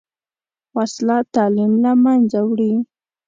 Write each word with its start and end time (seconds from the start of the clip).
وسله 0.77 1.17
تعلیم 1.35 1.71
له 1.83 1.91
منځه 2.03 2.39
وړي 2.47 2.73